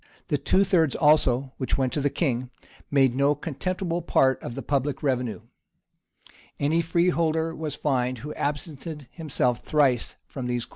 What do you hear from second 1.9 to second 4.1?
to the king, made no contemptible